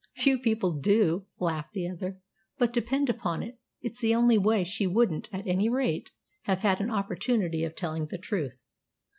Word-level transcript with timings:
"Few 0.15 0.39
people 0.39 0.71
do," 0.71 1.27
laughed 1.39 1.73
the 1.73 1.87
other. 1.87 2.17
"But, 2.57 2.73
depend 2.73 3.07
upon 3.07 3.43
it, 3.43 3.59
it's 3.83 4.01
the 4.01 4.15
only 4.15 4.35
way. 4.39 4.63
She 4.63 4.87
wouldn't, 4.87 5.29
at 5.31 5.45
any 5.45 5.69
rate, 5.69 6.09
have 6.45 6.63
had 6.63 6.81
an 6.81 6.89
opportunity 6.89 7.63
of 7.63 7.75
telling 7.75 8.07
the 8.07 8.17
truth." 8.17 8.63